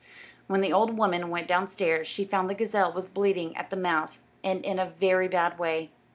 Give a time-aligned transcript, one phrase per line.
[0.47, 4.17] When the old woman went downstairs, she found the gazelle was bleeding at the mouth,
[4.43, 5.91] and in a very bad way.